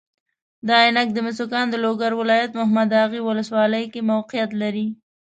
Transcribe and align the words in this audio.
د 0.67 0.67
عینک 0.81 1.09
د 1.13 1.17
مسو 1.25 1.45
کان 1.53 1.65
د 1.69 1.75
لوګر 1.83 2.11
ولایت 2.21 2.51
محمداغې 2.59 3.19
والسوالۍ 3.27 3.85
کې 3.93 4.01
موقیعت 4.11 4.51
لري. 4.61 4.87